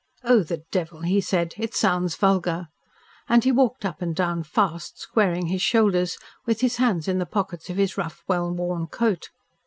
[0.23, 1.53] "Oh, the devil!" he said.
[1.59, 2.69] "It sounds vulgar."
[3.29, 7.27] And he walked up and down fast, squaring his shoulders, with his hands in the
[7.27, 9.29] pockets of his rough, well worn coat.